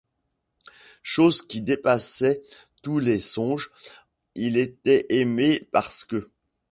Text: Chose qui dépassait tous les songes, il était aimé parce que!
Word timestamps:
Chose 1.03 1.43
qui 1.43 1.61
dépassait 1.61 2.41
tous 2.81 2.97
les 2.97 3.19
songes, 3.19 3.69
il 4.33 4.57
était 4.57 5.05
aimé 5.09 5.67
parce 5.71 6.03
que! 6.05 6.27